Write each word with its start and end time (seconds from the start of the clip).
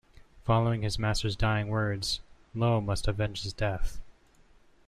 Following 0.45 0.81
his 0.81 0.97
master's 0.97 1.35
dying 1.35 1.67
words, 1.67 2.21
Lo 2.55 2.81
must 2.81 3.07
avenge 3.07 3.43
his 3.43 3.53
death. 3.53 3.99